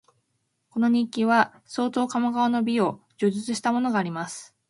[0.71, 4.55] この日記には、相当鴨川の美を叙述したものがあります